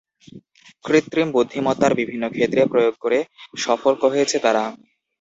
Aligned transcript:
কৃত্রিম 0.85 1.27
বুদ্ধিমত্তার 1.31 1.93
বিভিন্ন 1.99 2.23
ক্ষেত্রে 2.29 2.61
প্রয়োগ 2.71 2.95
করে 3.01 3.19
সফল 3.57 3.93
হয়েছে 4.05 4.37
তারা। 4.45 4.63